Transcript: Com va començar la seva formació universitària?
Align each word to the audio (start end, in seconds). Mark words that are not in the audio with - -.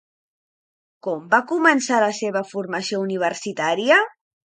Com 1.07 1.19
va 1.33 1.39
començar 1.51 1.99
la 2.05 2.09
seva 2.21 2.43
formació 2.53 3.03
universitària? 3.05 4.01